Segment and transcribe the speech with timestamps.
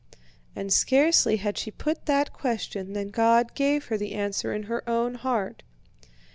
[0.55, 4.81] And scarcely had she put that question than God gave her the answer in her
[4.89, 5.61] own heart.